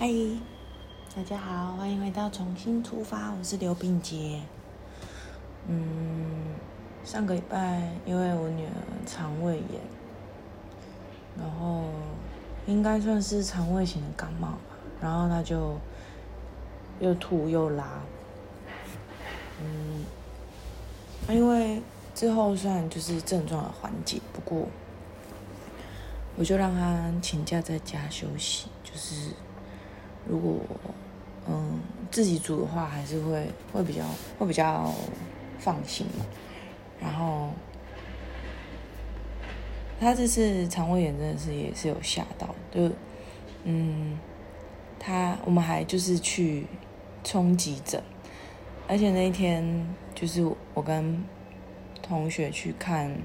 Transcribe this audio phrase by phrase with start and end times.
[0.00, 0.06] 嗨，
[1.16, 4.40] 大家好，欢迎回到重新出发，我是刘炳杰。
[5.66, 6.54] 嗯，
[7.04, 8.70] 上个礼拜因为我女儿
[9.04, 9.80] 肠胃炎，
[11.36, 11.82] 然后
[12.64, 14.58] 应该算是肠胃型的感冒吧，
[15.00, 15.76] 然后她就
[17.00, 18.00] 又吐又拉。
[19.60, 20.04] 嗯，
[21.28, 21.82] 因为
[22.14, 24.68] 之后虽然就是症状的缓解，不过
[26.36, 29.32] 我就让她请假在家休息，就是。
[30.28, 30.56] 如果
[31.48, 34.04] 嗯自己煮的话，还是会会比较
[34.38, 34.92] 会比较
[35.58, 36.24] 放心嘛。
[37.00, 37.50] 然后
[40.00, 42.90] 他这次肠胃炎真的是也是有吓到，就
[43.64, 44.18] 嗯
[44.98, 46.66] 他我们还就是去
[47.24, 48.02] 冲急诊，
[48.86, 51.24] 而且那一天就是我跟
[52.02, 53.16] 同学去看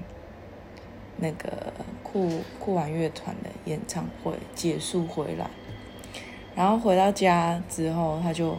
[1.16, 5.50] 那个酷酷玩乐团的演唱会结束回来。
[6.54, 8.56] 然后回到家之后，他就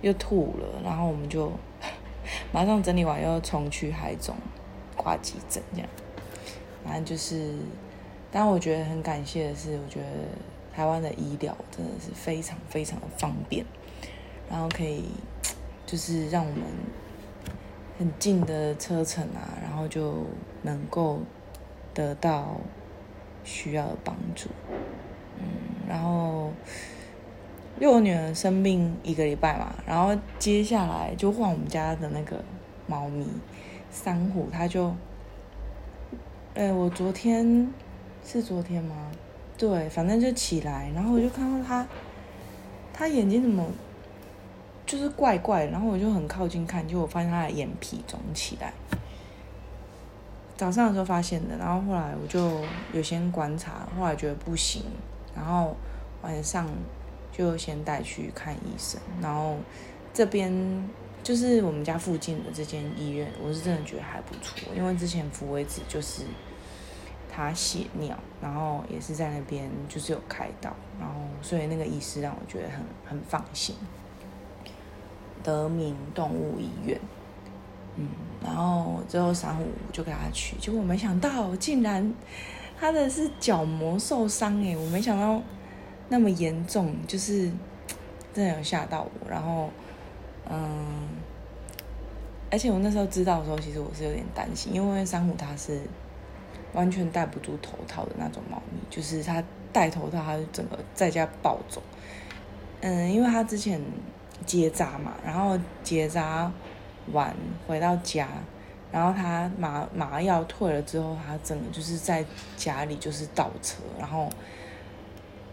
[0.00, 1.50] 又吐了，然后我们就
[2.52, 4.36] 马上整理完，又冲去海总
[4.96, 5.88] 挂急诊，这样。
[6.84, 7.54] 反正就是，
[8.30, 10.06] 但我觉得很感谢的是，我觉得
[10.74, 13.64] 台湾的医疗真的是非常非常的方便，
[14.50, 15.04] 然后可以
[15.86, 16.62] 就是让我们
[17.98, 20.24] 很近的车程啊，然后就
[20.62, 21.20] 能够
[21.94, 22.56] 得到
[23.44, 24.48] 需要的帮助。
[25.38, 25.46] 嗯，
[25.88, 26.52] 然后
[27.80, 32.42] 因为我女儿生病一个礼拜嘛，然后接下来就换我们家的那个
[32.86, 33.26] 猫咪
[33.90, 34.94] 珊瑚，它就，
[36.54, 37.68] 哎，我昨天
[38.24, 39.10] 是昨天吗？
[39.58, 41.86] 对，反正就起来，然后我就看到它，
[42.92, 43.64] 它眼睛怎么
[44.84, 48.72] 就是怪怪，然后我就很靠近看，就我发现它的眼皮肿起来。
[50.56, 52.60] 早上的时候发现的，然后后来我就
[52.92, 54.82] 有先观察，后来觉得不行。
[55.34, 55.76] 然后
[56.22, 56.68] 晚上
[57.32, 59.56] 就先带去看医生，然后
[60.12, 60.52] 这边
[61.22, 66.24] 就是我们家附近的这间医院，我是真的觉得还不错，因为之前福威子就是
[67.30, 73.74] 他血尿，然后也是在那边就是有开刀，然后所以那个医师让我觉得很很放心。
[75.42, 77.00] 德明动物医院，
[77.96, 78.08] 嗯，
[78.44, 82.14] 然后最后三五就给他去，结果没想到竟然。
[82.82, 85.40] 他的是角膜受伤哎，我没想到
[86.08, 87.48] 那么严重，就是
[88.34, 89.30] 真的有吓到我。
[89.30, 89.70] 然后，
[90.50, 91.06] 嗯，
[92.50, 95.80] 而且我那时候知道的时候，其实我是有点担心，因为珊瑚它是
[96.72, 99.40] 完全戴不住头套的那种猫咪，就是它
[99.72, 101.80] 戴头套，它就整个在家暴走。
[102.80, 103.80] 嗯，因为它之前
[104.44, 106.50] 结扎嘛，然后结扎
[107.12, 107.32] 完
[107.68, 108.26] 回到家。
[108.92, 112.22] 然后他麻麻药退了之后，他整个就是在
[112.58, 114.28] 家里就是倒车，然后，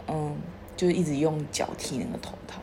[0.09, 0.35] 嗯，
[0.75, 2.59] 就一直用脚踢那个头套。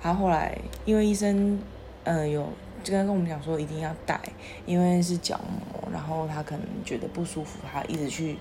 [0.00, 0.56] 他后来
[0.86, 1.60] 因为医生，
[2.04, 2.48] 嗯，有
[2.82, 4.18] 就跟跟我们讲说一定要戴，
[4.64, 8.38] 因为是角膜，然后他可能觉得不舒服，他一直去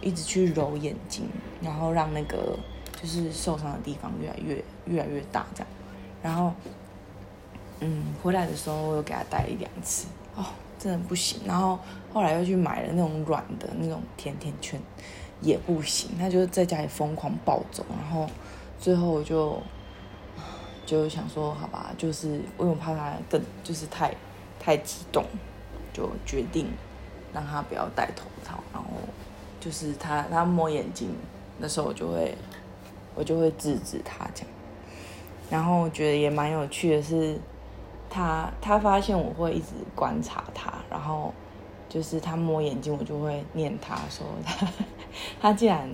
[0.00, 1.28] 一直去揉眼睛，
[1.62, 2.58] 然后让那个
[3.00, 5.68] 就是受伤的地方越来越越来越大这样。
[6.20, 6.52] 然后，
[7.78, 10.08] 嗯，回来的时候我又给他戴一两次。
[10.36, 10.44] 哦，
[10.78, 11.40] 真的不行。
[11.44, 11.78] 然后
[12.12, 14.80] 后来又去买了那种软的那种甜甜圈，
[15.40, 16.10] 也不行。
[16.18, 17.84] 他就在家里疯狂暴走。
[17.88, 18.26] 然后
[18.78, 19.60] 最后我就
[20.86, 24.14] 就想说，好吧，就是因为我怕他更就是太
[24.58, 25.24] 太激动，
[25.92, 26.66] 就决定
[27.34, 28.58] 让他不要戴头套。
[28.72, 28.88] 然后
[29.58, 31.10] 就是他他摸眼睛
[31.60, 32.34] 的时候，我就会
[33.14, 34.50] 我就会制止他这样。
[35.50, 37.38] 然后我觉得也蛮有趣的是。
[38.10, 41.32] 他他发现我会一直观察他，然后
[41.88, 44.68] 就是他摸眼睛，我就会念他说他
[45.40, 45.88] 他竟然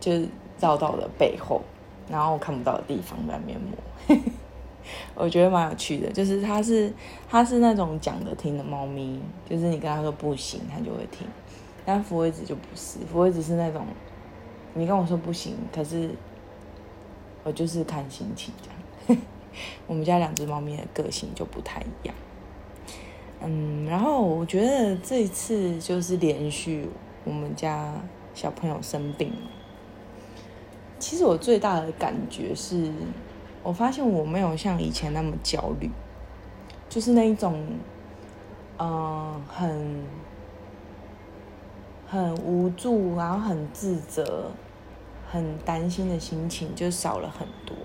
[0.00, 1.62] 就是绕到我的背后，
[2.10, 4.18] 然后我看不到的地方在面摸，
[5.14, 6.10] 我觉得蛮有趣的。
[6.10, 6.92] 就是他是
[7.28, 11.26] 他是那种讲的听的猫咪，就是你跟他说不行，他就会听。
[11.86, 13.86] 但福威子就不是，福威子是那种
[14.74, 16.10] 你跟我说不行，可是
[17.44, 19.22] 我就是看心情这样。
[19.86, 22.14] 我们家两只猫咪的个性就不太一样，
[23.42, 26.88] 嗯，然后我觉得这一次就是连续
[27.24, 27.94] 我们家
[28.34, 29.50] 小朋友生病了。
[30.98, 32.92] 其实我最大的感觉是，
[33.62, 35.90] 我发现我没有像以前那么焦虑，
[36.88, 37.66] 就是那一种，
[38.78, 40.04] 嗯，很
[42.06, 44.50] 很无助，然后很自责。
[45.32, 47.76] 很担心的心情就少了很多。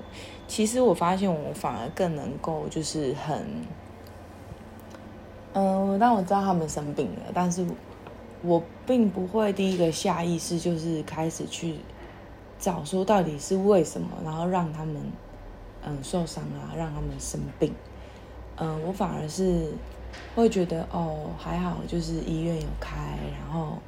[0.48, 3.46] 其实我发现我反而更能够就是很，
[5.54, 7.66] 嗯，当我知道他们生病了，但是
[8.42, 11.78] 我并不会第一个下意识就是开始去
[12.60, 15.02] 找说到底是为什么，然后让他们
[15.84, 17.74] 嗯受伤啊，让他们生病。
[18.58, 19.74] 嗯，我反而是
[20.36, 23.80] 会觉得哦，还好，就是医院有开，然后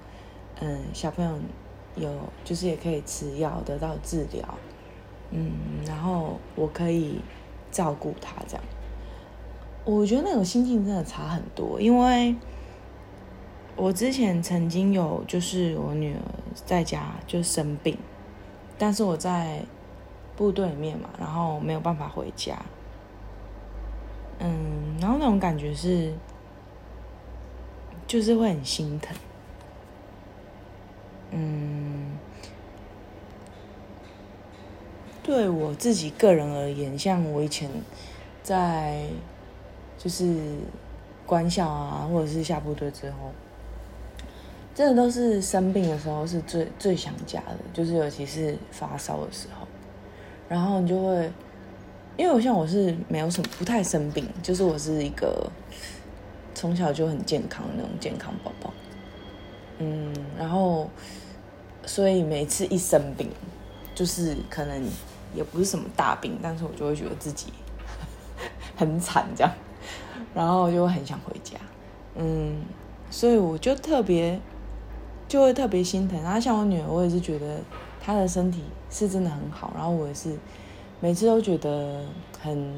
[0.59, 1.31] 嗯，小朋友
[1.95, 2.11] 有
[2.43, 4.43] 就是也可以吃药得到治疗，
[5.31, 5.51] 嗯，
[5.85, 7.19] 然后我可以
[7.71, 8.63] 照顾他这样。
[9.85, 12.35] 我觉得那种心境真的差很多，因为
[13.75, 16.19] 我之前曾经有就是我女儿
[16.53, 17.97] 在家就生病，
[18.77, 19.63] 但是我在
[20.35, 22.57] 部队里面嘛，然后没有办法回家。
[24.39, 26.13] 嗯，然后那种感觉是，
[28.05, 29.15] 就是会很心疼。
[35.27, 37.69] 对我自己个人而言，像我以前
[38.41, 39.05] 在
[39.97, 40.33] 就是
[41.25, 43.31] 官校啊，或者是下部队之后，
[44.73, 49.67] 真的都是生病的时候是最最想家的，就是尤其是发烧的时候，
[50.47, 51.29] 然后你就会。
[52.15, 55.47] 因为我像我是没有什么不太生病，就是我是一个
[56.55, 58.73] 从小就很健康的那种健康宝宝，
[59.77, 60.89] 嗯，然后
[61.85, 63.29] 所以每次一生病，
[63.93, 64.81] 就是可能
[65.33, 67.53] 也不是什么大病，但是我就会觉得自己
[68.75, 69.51] 很惨这样，
[70.33, 71.57] 然后就很想回家，
[72.15, 72.61] 嗯，
[73.09, 74.39] 所以我就特别
[75.27, 76.21] 就会特别心疼。
[76.23, 77.59] 然后像我女儿，我也是觉得
[78.01, 80.37] 她的身体是真的很好，然后我也是。
[80.99, 82.03] 每次都觉得
[82.41, 82.73] 很，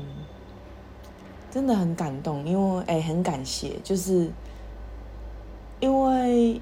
[1.49, 4.29] 真的很感动，因为哎，很感谢，就是
[5.79, 6.59] 因为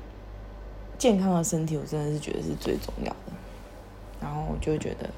[0.99, 3.33] 健康的身体，我真的是觉得是最重要的。
[4.21, 5.09] 然后我就觉得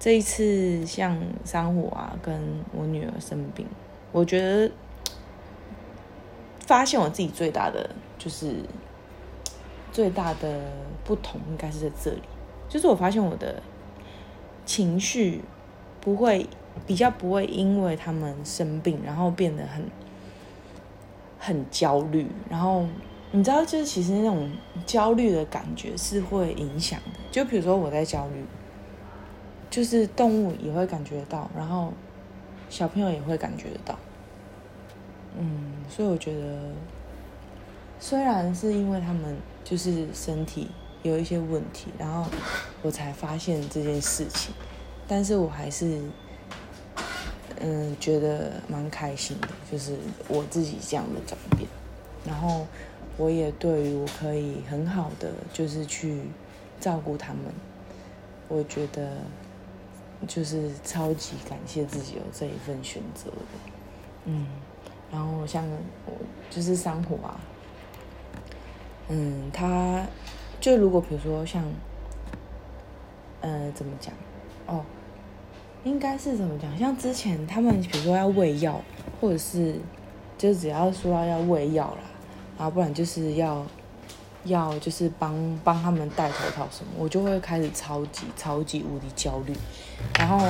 [0.00, 2.34] 这一次像珊瑚啊，跟
[2.72, 3.64] 我女儿生病，
[4.10, 4.72] 我觉得
[6.66, 7.88] 发现我自己最大的
[8.18, 8.56] 就是
[9.92, 10.60] 最大的
[11.04, 12.22] 不同，应该是在这里，
[12.68, 13.62] 就是我发现我的。
[14.66, 15.40] 情绪
[16.00, 16.46] 不会
[16.86, 19.84] 比较不会因为他们生病，然后变得很
[21.40, 22.24] 很焦虑。
[22.48, 22.86] 然后
[23.32, 24.48] 你知道，就是其实那种
[24.86, 27.18] 焦虑的感觉是会影响的。
[27.32, 28.44] 就比如说我在焦虑，
[29.70, 31.94] 就是动物也会感觉到，然后
[32.68, 33.98] 小朋友也会感觉得到。
[35.38, 36.58] 嗯，所以我觉得，
[37.98, 40.68] 虽然是因为他们就是身体。
[41.02, 42.30] 有一些问题，然后
[42.82, 44.52] 我才发现这件事情，
[45.08, 45.98] 但是我还是
[47.58, 49.96] 嗯觉得蛮开心的，就是
[50.28, 51.66] 我自己这样的转变，
[52.22, 52.66] 然后
[53.16, 56.20] 我也对于我可以很好的就是去
[56.78, 57.44] 照顾他们，
[58.48, 59.16] 我觉得
[60.26, 63.36] 就是超级感谢自己有这一份选择的，
[64.26, 64.46] 嗯，
[65.12, 65.64] 然后像
[66.06, 66.12] 我
[66.50, 67.40] 就是桑普啊，
[69.08, 70.04] 嗯，他。
[70.60, 71.64] 就如果比如说像，
[73.40, 74.12] 呃，怎么讲？
[74.66, 74.84] 哦，
[75.84, 76.76] 应该是怎么讲？
[76.76, 78.78] 像之前他们比如说要喂药，
[79.18, 79.76] 或者是
[80.36, 82.02] 就只要说要喂药啦，
[82.58, 83.64] 然后不然就是要
[84.44, 89.54] 要就是帮帮他们戴头套什么，我就会开始超级超级无敌焦虑。
[90.18, 90.46] 然后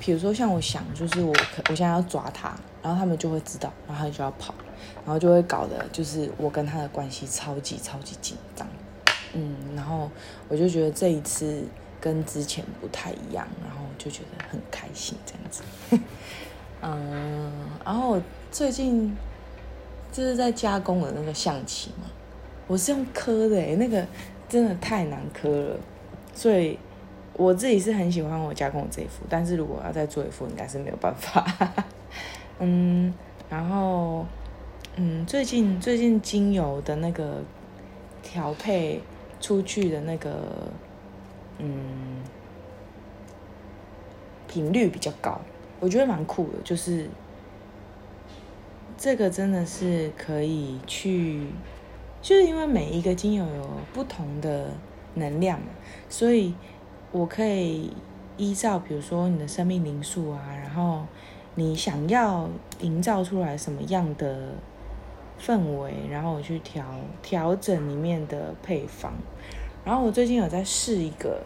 [0.00, 1.34] 比如说像我想，就是我
[1.68, 4.54] 我现在要抓他，然后他们就会知道，然后他就要跑，
[5.04, 8.66] 然后就会搞得就是我跟他的关系超级超级紧张。
[9.34, 10.10] 嗯，然后
[10.48, 11.64] 我就觉得这一次
[12.00, 15.62] 跟之前不太一样，然后就觉得很开心这样子。
[16.82, 17.50] 嗯，
[17.84, 18.20] 然后
[18.50, 19.16] 最近
[20.10, 22.06] 就是在加工的那个象棋嘛，
[22.66, 24.06] 我是用刻的诶，那个
[24.48, 25.76] 真的太难刻了，
[26.34, 26.78] 所以
[27.34, 31.44] 我自己是很喜欢我加工这一副，但是如果要再做一副，应该是没有办法。
[32.60, 33.12] 嗯，
[33.48, 34.26] 然后
[34.96, 37.42] 嗯，最近最近精油的那个
[38.22, 39.00] 调配。
[39.40, 40.30] 出去的那个，
[41.58, 42.22] 嗯，
[44.46, 45.40] 频率比较高，
[45.80, 46.58] 我觉得蛮酷的。
[46.62, 47.08] 就是
[48.96, 51.48] 这个真的是可以去，
[52.22, 54.70] 就是因为每一个精油有不同的
[55.14, 55.60] 能量，
[56.08, 56.54] 所以
[57.10, 57.92] 我可以
[58.38, 61.04] 依照比如说你的生命灵数啊，然后
[61.56, 62.48] 你想要
[62.80, 64.54] 营造出来什么样的。
[65.44, 66.84] 氛围，然后我去调
[67.20, 69.12] 调整里面的配方，
[69.84, 71.42] 然后我最近有在试一个，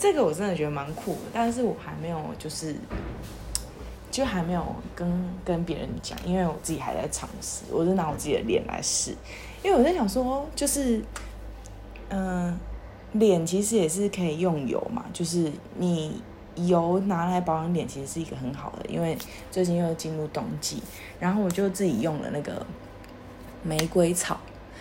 [0.00, 2.74] 这个我真的觉得蛮酷的，但是我还没有就是，
[4.10, 9.14] 就还没有跟跟别人讲，因为我自己还在尝试，我就拿我自己的脸来试，
[9.62, 11.02] 因为我在想说，就是，
[12.08, 12.58] 嗯，
[13.12, 16.22] 脸其实也是可以用油嘛，就是你
[16.56, 19.16] 油拿来保养脸，其实是一个很好的，因为
[19.50, 20.82] 最近又进入冬季，
[21.18, 22.66] 然后我就自己用了那个。
[23.62, 24.40] 玫瑰草，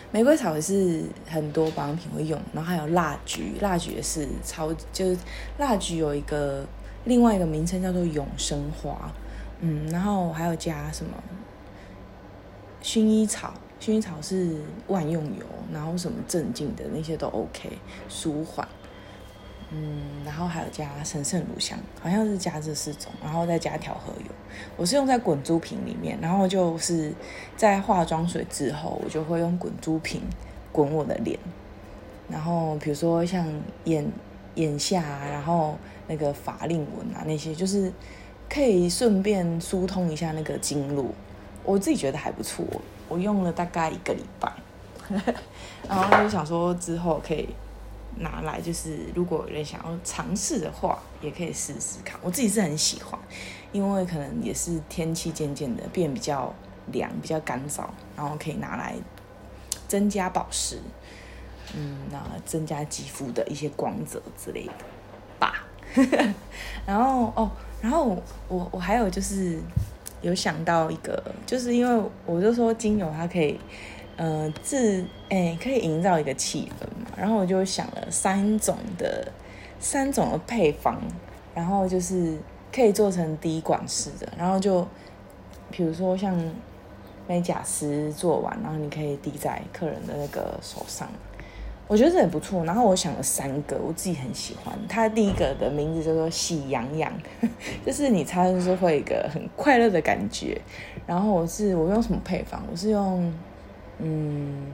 [0.09, 5.17] 玫瑰草也是很多保养品会用，然后还有蜡菊，蜡菊也是超，就是
[5.57, 6.65] 蜡菊有一个
[7.03, 9.11] 另外一个名称叫做永生花，
[9.59, 11.11] 嗯，然后还有加什么
[12.81, 14.55] 薰衣草，薰衣草是
[14.87, 17.69] 万用油，然后什么镇静的那些都 OK，
[18.07, 18.67] 舒缓。
[19.71, 24.31] 嗯，然后还有加神圣乳香，好像是加这四种，然后再加调和油。
[24.75, 27.13] 我是用在滚珠瓶里面，然后就是
[27.55, 30.23] 在化妆水之后，我就会用滚珠瓶
[30.71, 31.37] 滚我的脸。
[32.27, 33.47] 然后比如说像
[33.83, 34.03] 眼
[34.55, 37.93] 眼下，然后那个法令纹啊那些，就是
[38.49, 41.05] 可以顺便疏通一下那个经络。
[41.63, 42.65] 我自己觉得还不错，
[43.09, 44.53] 我用了大概一个礼拜，
[45.89, 47.49] 然后就想说之后可以。
[48.21, 52.19] 拿来就是，如果有人想要尝试的话，也可以试试看。
[52.21, 53.17] 我自己是很喜欢，
[53.71, 56.53] 因为可能也是天气渐渐的变比较
[56.87, 57.85] 凉、比较干燥，
[58.17, 58.95] 然后可以拿来
[59.87, 60.81] 增加保湿，
[61.73, 64.73] 嗯，那增加肌肤的一些光泽之类的
[65.39, 65.63] 吧。
[66.85, 67.49] 然后哦，
[67.79, 69.61] 然后我我还有就是
[70.21, 73.59] 有想到一个，就是因为我就说精油它可以。
[74.21, 77.09] 呃，自哎，可以营造一个气氛嘛。
[77.15, 79.25] 然后我就想了三种的
[79.79, 80.99] 三种的配方，
[81.55, 82.37] 然后就是
[82.69, 84.27] 可以做成滴管式的。
[84.37, 84.85] 然后就
[85.71, 86.37] 比如说像
[87.29, 91.07] 美甲师做完，然后你可以滴在客人的那个手上，
[91.89, 92.63] 我觉得这也不错。
[92.63, 94.73] 然后我想了三个，我自己很喜欢。
[94.87, 97.11] 它第一个的名字叫做喜羊羊，
[97.85, 100.61] 就是你擦就是会一个很快乐的感觉。
[101.05, 102.63] 然后我是我用什么配方？
[102.71, 103.33] 我是用。
[104.01, 104.71] 嗯，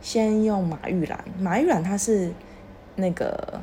[0.00, 1.24] 先用马玉兰。
[1.36, 2.32] 马玉兰它是
[2.94, 3.60] 那个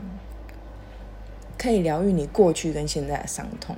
[1.58, 3.78] 可以疗愈你过去跟现在的伤痛，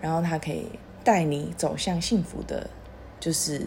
[0.00, 0.68] 然后它可以
[1.02, 2.70] 带你走向幸福的，
[3.18, 3.60] 就是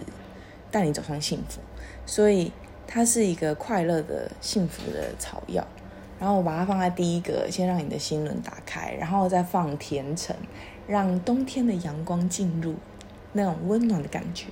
[0.72, 1.60] 带你走向幸福。
[2.06, 2.54] 所以
[2.92, 5.66] 它是一个快乐的、幸福的草药。
[6.20, 10.36] 然后我把它放在第一个，先让你的心轮打开，然后再放甜橙，
[10.86, 12.76] 让冬天的阳光进入。
[13.34, 14.48] 那种温暖的感觉，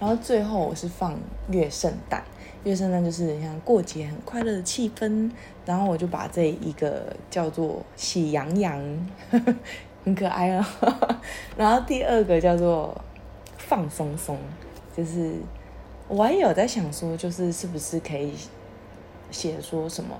[0.00, 1.14] 然后最后我是放
[1.50, 2.24] 月圣诞，
[2.64, 5.30] 月圣诞就是像过节很快乐的气氛，
[5.66, 9.06] 然后我就把这一个叫做喜羊羊，
[10.02, 10.66] 很可爱啊，
[11.58, 12.98] 然后第二个叫做
[13.58, 14.38] 放松松，
[14.96, 15.34] 就是
[16.08, 18.34] 我也有在想说，就是是不是可以
[19.30, 20.16] 写说什么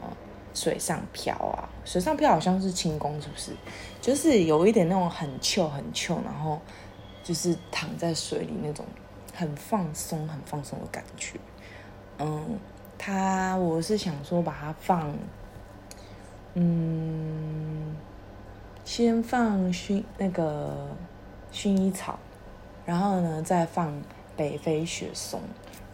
[0.54, 3.52] 水上漂啊，水上漂好像是轻功是不是？
[4.00, 6.60] 就是有一点那种很糗很糗，然后。
[7.24, 8.84] 就是躺在水里那种
[9.32, 11.38] 很放松、很放松的感觉。
[12.18, 12.58] 嗯，
[12.98, 15.16] 它我是想说把它放，
[16.54, 17.94] 嗯，
[18.84, 20.88] 先放薰那个
[21.52, 22.18] 薰衣草，
[22.84, 23.94] 然后呢再放
[24.42, 25.40] 北非雪松，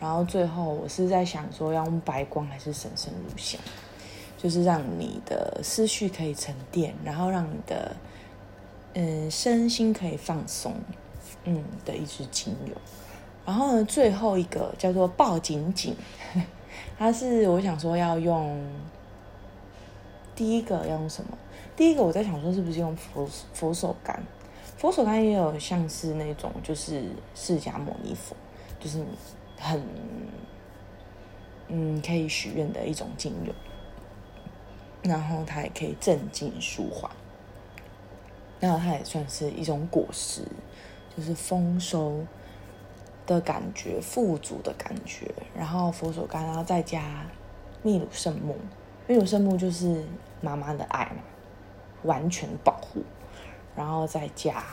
[0.00, 3.60] 然后最后我是在想说要用白光还是神圣乳香，
[4.38, 7.94] 就是让你的思绪可以沉淀，然后让你的
[8.94, 10.74] 嗯身心可以放松。
[11.44, 12.74] 嗯的一支精油，
[13.46, 15.94] 然后呢，最后一个叫做抱紧紧，
[16.98, 18.62] 它是我想说要用
[20.34, 21.38] 第一个要用什么？
[21.76, 24.14] 第一个我在想说是不是用佛佛手柑？
[24.78, 27.04] 佛手柑也有像是那种就是
[27.34, 28.34] 释迦牟尼佛，
[28.80, 29.04] 就是
[29.58, 29.82] 很
[31.68, 33.52] 嗯可以许愿的一种精油，
[35.02, 37.10] 然后它也可以镇静舒缓，
[38.58, 40.42] 然后它也算是一种果实。
[41.16, 42.24] 就是丰收
[43.26, 45.28] 的感觉，富足的感觉。
[45.52, 47.26] 然后佛手柑，然后再加
[47.82, 48.54] 秘鲁圣木。
[49.08, 50.04] 秘鲁圣木就是
[50.40, 51.22] 妈妈的爱嘛，
[52.04, 53.02] 完全保护。
[53.78, 54.64] 然后再加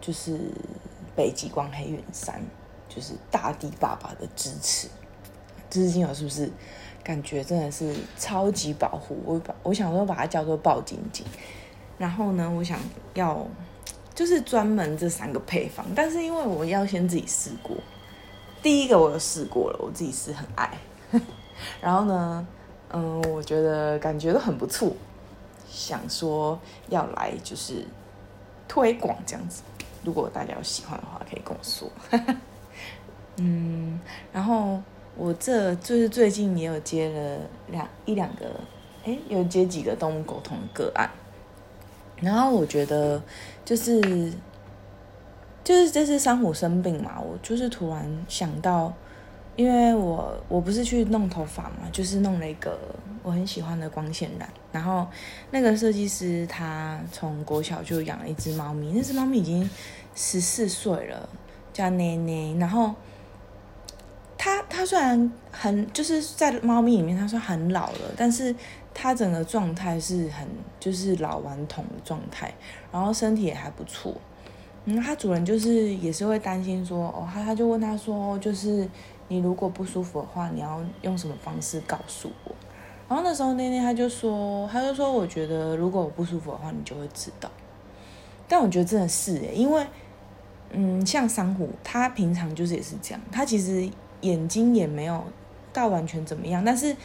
[0.00, 0.38] 就是
[1.16, 2.40] 北极光黑云山，
[2.88, 4.86] 就是大地爸爸的支持。
[5.68, 6.48] 这支精油是不是
[7.02, 9.18] 感觉真的是超级保护？
[9.24, 11.26] 我把我想说把它叫做抱紧紧。
[11.98, 12.78] 然后呢，我想
[13.14, 13.44] 要。
[14.14, 17.76] 就是专门这三个配方，但是因为我要先自己试过，
[18.62, 20.70] 第一个我有试过了，我自己是很爱，
[21.82, 22.46] 然后呢，
[22.94, 24.90] 嗯，我觉得感觉都很不错，
[25.76, 27.84] 想说要来就是
[28.66, 29.62] 推广这样子，
[30.02, 31.86] 如果大家有喜欢的话，可以跟我说，
[33.36, 34.00] 嗯，
[34.32, 34.80] 然后
[35.18, 38.58] 我这就是最近也有接了两一两个，
[39.04, 41.10] 哎，有接几个动物沟通个案。
[42.16, 43.22] 然后我觉得，
[43.62, 44.32] 就是，
[45.62, 48.90] 就是这次珊瑚生病嘛，我就是突然想到，
[49.56, 52.78] 因为我我不是去弄头发嘛，就是弄了一个
[53.22, 54.48] 我很喜欢的光线染。
[54.70, 55.06] 然后
[55.50, 59.68] 那个设计师他从国小就养了一只猫咪，那只猫咪已经
[60.14, 61.28] 十四岁了，
[61.72, 62.54] 叫奈奈。
[62.58, 62.94] 然后
[64.36, 68.54] 他他虽然很就是在猫咪里面，他说很老了，但是
[68.92, 70.46] 他整个状态是很
[70.78, 72.52] 就是老顽童的状态，
[72.92, 74.14] 然后身体也还不错。
[74.84, 78.88] 嗯，他主人就是也是会担心说，哦，他他就问他说，就是
[79.28, 82.52] 你如果不舒服的话，你要用什么方式告诉我？
[83.08, 87.50] 然后那时候那天他就说，他就说，我觉得如果我不舒服的话，你就会知道。
[88.48, 89.86] 但我觉得真的是诶，因为
[90.70, 93.88] 嗯，像珊瑚，它平常就是也是这样，它其实
[94.20, 95.22] 眼睛也没有
[95.72, 96.96] 到完全怎么样，但是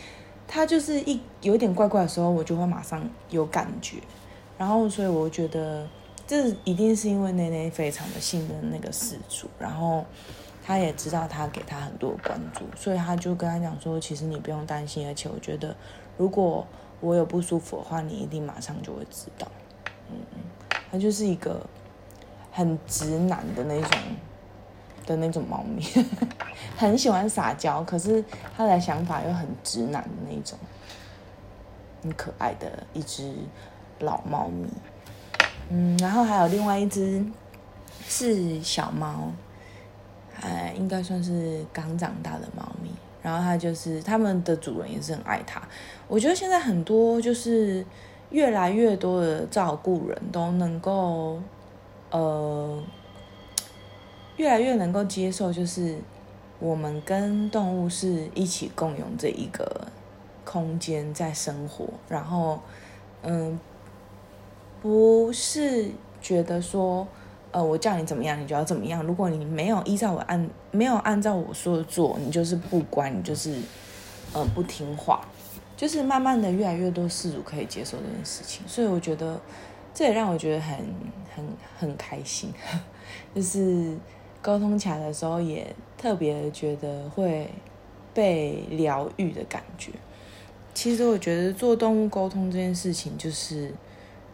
[0.48, 3.98] 它就是一有点怪怪的时候，我就会马上有感觉。
[4.58, 5.88] 然后所以我觉得。
[6.28, 10.06] 这一定是因为内内非常的信任那个事主，然后
[10.72, 15.76] 他也知道他给他很多关注，所以他就跟他讲说，其实你不用担心，而且我觉得
[16.18, 16.66] 如果
[17.02, 19.46] 我有不舒服的话，你一定马上就会知道。
[20.10, 20.16] 嗯，
[20.90, 21.62] 他就是一个
[22.54, 24.00] 很直男的那种
[25.06, 25.84] 的那种猫咪，
[26.78, 28.24] 很喜欢撒娇，可是
[28.56, 30.58] 他的想法又很直男的那种，
[32.02, 33.36] 很可爱的一只
[34.00, 34.70] 老猫咪。
[35.68, 37.26] 嗯，然后还有另外一只
[38.08, 39.34] 是小猫，
[40.42, 42.90] 哎，应该算是刚长大的猫咪。
[43.22, 45.62] 然后它就是他们的主人也是很爱它。
[46.08, 47.86] 我觉得现在很多就是
[48.32, 51.40] 越来越多的照顾人都能够，
[52.10, 52.84] 呃，
[54.38, 55.98] 越来越能够接受，就是
[56.60, 59.88] 我们跟动物是一起共用这一个
[60.44, 61.86] 空间在生活。
[62.10, 62.60] 然后，
[63.24, 63.60] 嗯。
[64.82, 65.92] 不是
[66.24, 67.08] 觉得说，
[67.52, 69.04] 呃，我叫你怎么样，你就要怎么样。
[69.04, 73.56] 如果你没有依照我按，没有按照我说的做，你就是不乖，你就是，
[74.34, 75.26] 呃，不听话。
[75.76, 79.40] 就是慢慢的，越来越多事主可以接受这件事情，所以我觉得
[79.94, 80.78] 这也让我觉得很
[81.36, 81.46] 很
[81.78, 82.54] 很开心。
[83.36, 83.98] 就是
[84.42, 87.50] 沟通起来的时候，也特别觉得会
[88.14, 89.92] 被疗愈的感觉。
[90.74, 93.74] 其实我觉得做动物沟通这件事情，就是。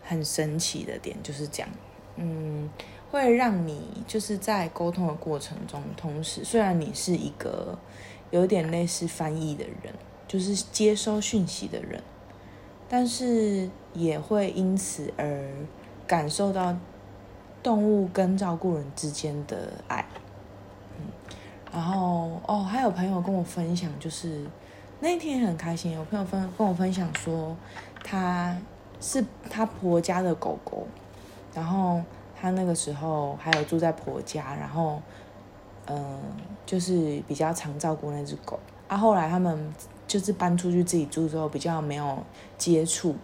[0.09, 1.69] 很神奇的点就是这样，
[2.15, 2.69] 嗯，
[3.10, 7.78] 会让你就是在沟通的过程中，同时虽然你是一个
[8.32, 9.93] 有点类似翻译的人，
[10.28, 12.02] 就是接收讯息的人，
[12.88, 15.43] 但是也会因此而
[16.06, 16.76] 感受到
[17.63, 20.06] 动物跟照顾人之间的爱，
[20.98, 21.06] 嗯，
[21.74, 24.46] 然后哦，还有朋友跟我分享，就是
[25.00, 27.56] 那天很开心，有朋友分跟我分享说
[28.04, 28.58] 他。
[29.00, 30.88] 是她婆家的狗狗，
[31.54, 32.02] 然后
[32.39, 35.02] 她那个时候还有住在婆家，然后，
[35.88, 36.19] 嗯，
[36.65, 38.60] 就是比较常照顾那只狗。
[38.88, 39.73] 啊，后来他们
[40.08, 42.23] 就是搬出去自己住之后，比较没有
[42.58, 43.15] 接触。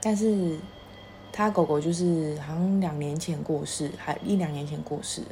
[0.00, 0.58] 但是，
[1.32, 5.22] 他狗狗就是好像两年前过世，还一两年前过世。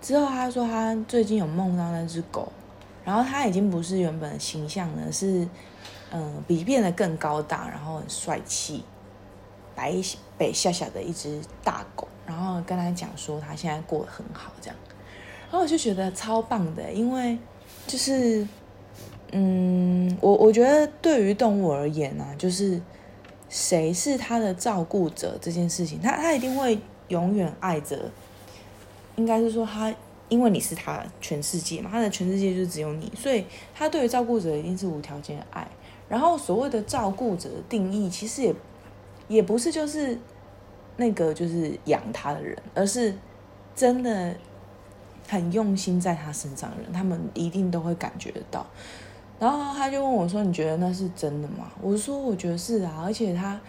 [0.00, 2.50] 之后他说他最近有梦到那只狗，
[3.04, 5.48] 然后他已经不是原本的形象了，是。
[6.12, 8.84] 嗯，比变得更高大，然后很帅气，
[9.76, 9.94] 白
[10.36, 14.76] 北小小的一只大狗，然后跟他讲说他现在过得很好，这样，
[15.44, 17.38] 然后我就觉得超棒的，因为
[17.86, 18.48] 就是，
[19.32, 22.80] 嗯，我我觉得对于动物而言呢，就是
[23.48, 28.10] 谁是他的照顾者这件事情，他他一定会永远爱着，
[29.16, 29.94] 应该是说他，
[30.28, 35.68] 因为你是他全世界嘛，他的全世界就只有你，所以他对于照顾者一定是无条件的爱。
[36.08, 38.54] 然后所谓的照顾者的定义，其实也
[39.28, 40.18] 也不是就是
[40.96, 43.14] 那个就是养他的人，而是
[43.74, 44.34] 真的
[45.26, 48.66] 很用心在他身上的人，他们一定都会感觉得到。
[49.38, 53.60] 然后他就问我说：“你觉得那是真的吗？”我说：“我觉得是啊，而且他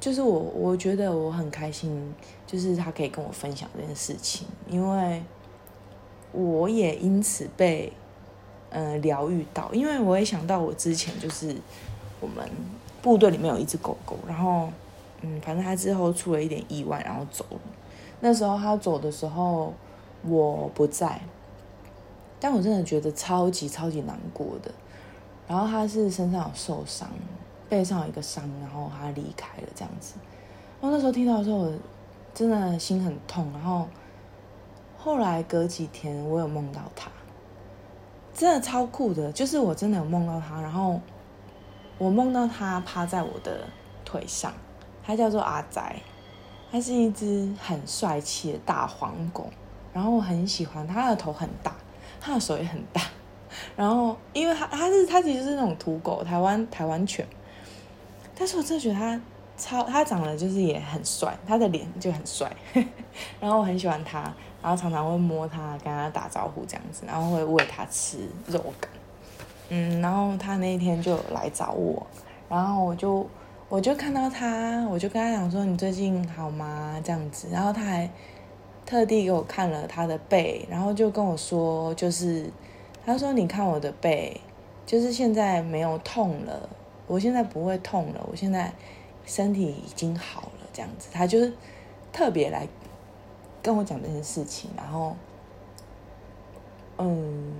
[0.00, 2.14] 就是我，我觉得我很开心，
[2.46, 5.22] 就是他可以跟我分享这件事情，因为
[6.32, 7.92] 我也因此被。”
[8.70, 11.56] 嗯，疗愈到，因为我也想到我之前就是
[12.20, 12.46] 我们
[13.08, 14.68] 部队里面有一只狗狗，然后
[15.22, 17.58] 嗯，反正它之后出了一点意外，然后走了。
[18.20, 19.72] 那时候它走的时候
[20.22, 21.18] 我不在，
[22.38, 24.70] 但我真的觉得超级超级难过的。
[25.46, 27.08] 然后它是身上有受伤，
[27.66, 30.16] 背上有一个伤，然后它离开了这样子。
[30.78, 31.72] 然后那时候听到的时候，我
[32.34, 33.50] 真的心很痛。
[33.54, 33.88] 然后
[34.98, 37.10] 后来隔几天，我有梦到它。
[38.34, 41.00] 真的超酷的，就是我真的有梦到他，然后
[41.98, 43.66] 我梦到他趴在我的
[44.04, 44.52] 腿上，
[45.04, 45.82] 他叫做阿仔，
[46.70, 49.50] 他是一只很帅气的大黄狗，
[49.92, 51.74] 然后我很喜欢他的头很大，
[52.20, 53.02] 他的手也很大，
[53.76, 57.26] 然后因为他他是他其实是那种土狗，台湾台湾犬，
[58.38, 59.20] 但是我真的觉得他
[59.56, 62.48] 超他长得就是也很帅，他的脸就很帅，
[63.40, 64.20] 然后我很喜欢他，
[64.62, 68.88] 然后常常会摸它，跟它打招呼这样子，然后会喂它吃肉干。
[69.70, 72.06] 嗯，然后他那一天就来找我，
[72.48, 73.26] 然后我就
[73.68, 76.98] 我就看到他，我就跟他讲说你最近好吗？
[77.04, 78.08] 这样子，然后他还
[78.86, 82.50] 特地给我看了他的背，然后就跟我说，就是
[83.04, 84.40] 他说你看我的背，
[84.86, 86.66] 就是现在没有痛了，
[87.06, 88.72] 我现在不会痛了，我现在
[89.26, 91.52] 身体已经好了，这样子，他就是
[92.10, 92.66] 特别来
[93.62, 95.14] 跟我讲这件事情，然后，
[96.96, 97.52] 嗯。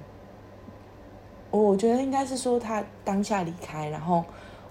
[1.51, 4.25] 我我觉得应该是说他当下离开，然后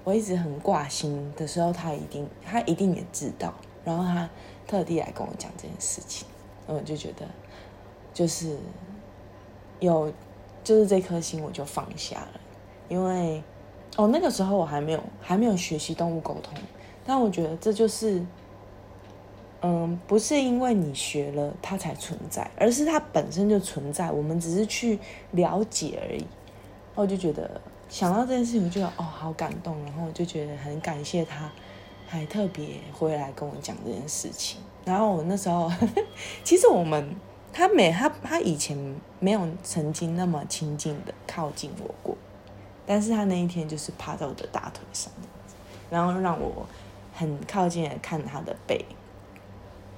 [0.04, 4.30] 我一直很挂心的时候，他一定他一定也知道，然后他
[4.68, 6.28] 特地来跟我讲这件事情，
[6.68, 7.26] 我就觉得
[8.14, 8.58] 就是
[9.80, 10.12] 有
[10.64, 12.40] 就是这颗心我就放下了，
[12.90, 13.42] 因为
[13.96, 16.54] 哦那个时候我还没有还没有学习动物沟通，
[17.06, 18.24] 但我觉得这就是
[19.62, 25.00] 嗯不是因为你学了它才存在，而是它本身就存在，我们只是去
[25.32, 26.26] 了解而已。
[27.02, 31.50] 我就觉得想到这件事情，我就哦好感动，然后我就觉得很感谢他，
[32.08, 34.60] 还特别回来跟我讲这件事情。
[34.84, 35.72] 然后我那时候，
[36.44, 37.16] 其实我们
[37.54, 38.78] 他没他他以前
[39.20, 42.18] 没有曾经那么亲近的靠近我过，
[42.86, 45.12] 但是他那一天就是趴在我的大腿上，
[45.90, 46.66] 然后让我
[47.14, 48.86] 很靠近的看他的背，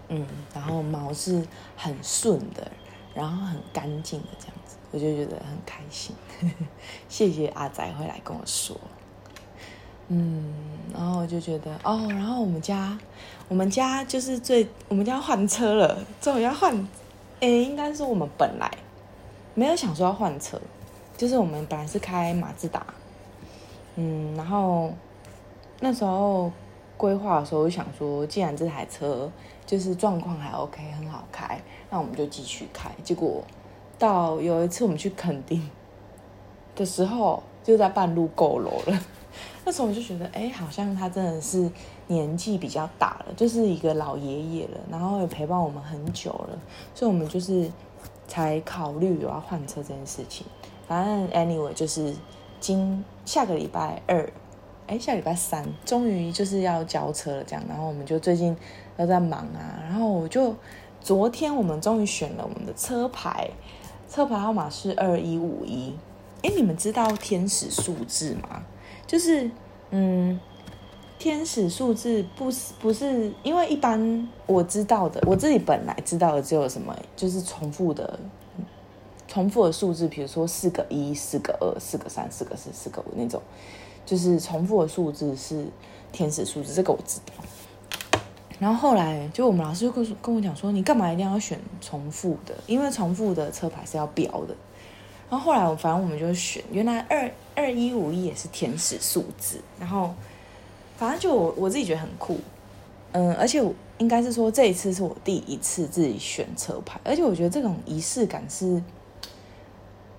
[0.10, 1.46] 嗯，然后毛是
[1.78, 2.72] 很顺的，
[3.14, 4.76] 然后很干净的这样子。
[4.91, 6.15] 我就觉得很开心，
[7.08, 8.75] 谢谢阿仔会来跟我说，
[10.08, 10.52] 嗯，
[10.91, 12.97] 然后我就觉得哦，然后我们家，
[13.47, 16.75] 我们家就是最，我们家换车了，终于要换，
[17.41, 18.67] 诶，应该是我们本来
[19.54, 20.60] 没有想说要换车，
[21.15, 22.84] 就是我们本来是开马自达，
[23.95, 24.91] 嗯，然后
[25.82, 26.52] 那时候
[26.97, 29.32] 规划的时候就想说，既然这台车
[29.67, 33.43] 就是状况还 OK，很好开，那我们就继续开，结果。
[34.00, 35.70] 到有一次我们去垦丁
[36.76, 39.00] 的时候，就在半路够楼了。
[39.64, 41.70] 那时候我就觉得，哎，好像他真的是
[42.08, 46.58] 年纪比较大了，就是一个老爷爷了，然后也陪伴我们很久了，
[46.96, 47.70] 所以我们就是
[48.28, 50.48] 才考虑有要换车这件事情。
[50.88, 52.16] 反正 anyway 就是
[52.60, 54.28] 今下个礼拜二，
[54.88, 57.64] 哎，下礼拜三终于就是要交车了，这样。
[57.70, 58.58] 然后我们就最近
[58.98, 60.56] 都在忙啊，然后我就
[61.00, 63.48] 昨天我们终于选了我们的车牌。
[64.10, 65.93] 车牌号码是二一五一，
[66.41, 68.63] 哎，你们知道天使数字吗？
[69.06, 69.50] 就是，
[69.91, 70.39] 嗯，
[71.19, 78.19] 天使数字不是不是，因为一般我知道的，我自己本来知道的只有什么，就是重复的，
[79.28, 83.39] 重复的数字，比如说四个一、四个二、四个三、四个四、四个五那种，
[84.06, 85.67] 就是重复的数字是
[86.12, 87.34] 天使数字，这个我知道。
[88.60, 92.54] 然后后来，就我们老师就跟跟我讲说，你干嘛一定要选重复的？
[92.67, 94.56] 因为重复的车牌是要标的。
[95.30, 99.62] 然后后来，我反正我们就选，原来二二一五一也是天使数字。
[99.80, 100.13] 然后，
[100.98, 102.38] 反正就我我自己觉得很酷，
[103.13, 103.63] 嗯，而且
[103.98, 108.84] 应该是说这一次是我第一次自己选车牌，而且我觉得这种仪式感是，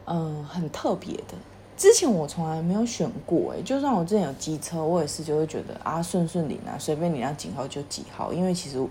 [0.07, 1.35] 嗯，很特别的。
[1.81, 8.87] 之前我从来没有选过，哎，就算我之前有机车，我也是就会觉得啊顺顺利啊，随便你要几号就几号，因为其实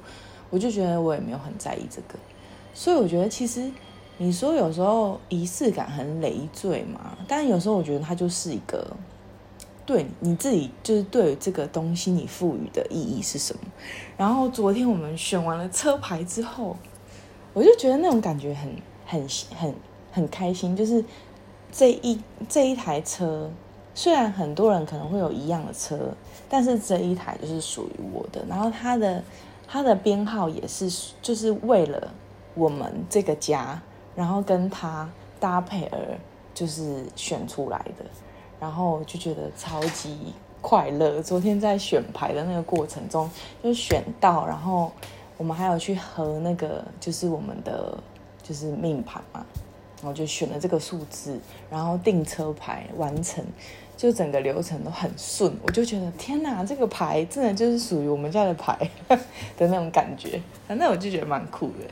[0.50, 2.18] 我就觉得我也没有很在意这个，
[2.74, 3.70] 所以我觉得其实
[4.18, 8.98] 你说有时候仪式感很累赘嘛，但有时候我觉得它就是一个
[9.86, 13.62] 对你自己就是对这个东西你赋予的意义是什么。
[14.18, 16.76] 然后昨天我们选完了车牌之后，
[17.54, 18.76] 我就觉得那种感觉很
[19.06, 19.76] 很很
[20.12, 21.06] 很开心，就是。
[21.72, 23.50] 这一这一台车，
[23.94, 26.12] 虽然很多人可能会有一样的车，
[26.50, 28.44] 但是这一台就是属于我的。
[28.48, 29.24] 然后它的
[29.68, 32.12] 它的编号也是，就是为了
[32.56, 33.82] 我们这个家，
[34.16, 36.00] 然后跟它搭配而
[36.54, 38.06] 就是选出来的。
[38.60, 41.22] 然后就觉得超级快乐。
[41.22, 43.32] 昨天在选牌的那个过程中，
[43.64, 44.92] 就选到，然后
[45.38, 47.98] 我们还有去合那个，就是我们的
[48.44, 49.46] 就是命盘嘛。
[50.02, 51.38] 然后就选了这个数字，
[51.70, 53.44] 然后订车牌完成，
[53.98, 55.54] 就整个流程都很顺。
[55.62, 60.42] 我就觉得天哪，这个牌真的就是属于我们家的牌 的那种感觉。
[60.68, 61.86] 反正我就觉得蛮酷的。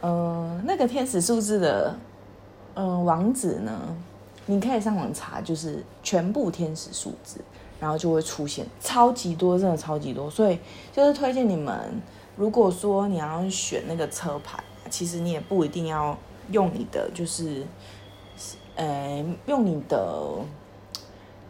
[0.00, 1.94] 嗯，那个天使数字的
[2.74, 3.96] 嗯网址呢，
[4.46, 7.38] 你可以上网查，就是全部天使数字，
[7.78, 10.30] 然后就会出现超级多，真的超级多。
[10.30, 10.58] 所以
[10.90, 12.00] 就是推荐你们，
[12.34, 16.16] 如果说你要选那个车牌，其实你也不一定要。
[16.50, 17.64] 用你的就是，
[18.74, 20.38] 呃，用你的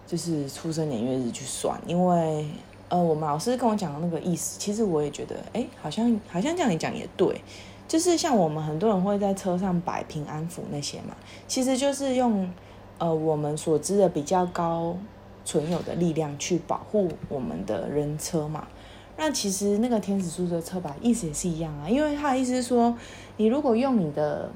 [0.06, 2.46] 就是出生年月日去算，因为
[2.88, 7.40] 呃，我们老师跟我讲的那个意思，其实我也觉得，哎，好像好像这样讲也对，
[7.88, 11.16] 就是像我们很多人会在车上摆平安符那些嘛，
[11.48, 12.50] 其实就是用
[12.98, 14.96] 呃我们所知的比较高
[15.44, 18.68] 存有的力量去保护我们的人车嘛。
[19.16, 22.94] 那其实那个天使数的车牌意思也是一样啊，因为他的意思是说，
[23.36, 24.50] 你如果用你的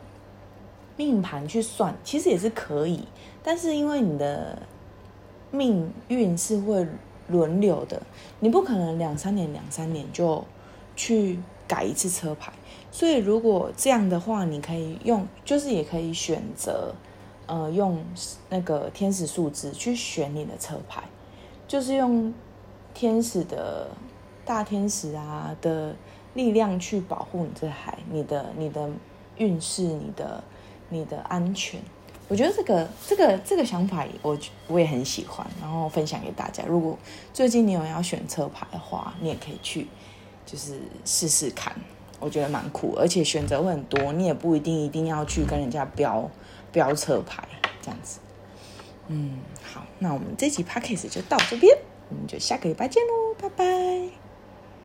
[0.96, 3.04] 命盘去算，其实也是可以，
[3.42, 4.59] 但是因为你的
[5.50, 6.87] 命运是会
[7.28, 8.00] 轮流的，
[8.40, 10.44] 你不可能两三年两三年就
[10.94, 12.52] 去改一次车牌，
[12.90, 16.94] 所以如果这样的话，你可以用，就是也可以选择，
[17.46, 18.02] 呃，用
[18.48, 21.02] 那个天使数字去选你的车牌，
[21.68, 22.32] 就是用
[22.94, 23.87] 天使的。
[24.46, 25.92] 大天使啊的
[26.35, 28.88] 力量去保护你这海，你的你的
[29.38, 30.40] 运势，你的
[30.88, 31.81] 你的安全。
[32.29, 36.64] 我觉得这个这个这个想法，我我也很喜欢，然后分享给大家。
[36.66, 36.99] 如果
[37.33, 39.87] 最近你有要选车牌的话，你也可以去
[40.44, 41.72] 就是试试看，
[42.18, 46.29] 我觉得蛮酷，而且选择会很多，你也不一定一定要去跟人家标
[46.72, 47.46] 标车牌
[47.81, 48.18] 这样子。
[49.07, 54.25] 嗯，好，那我们这集 p a c k a g e 就到这边，我们就下个礼拜见喽，拜拜。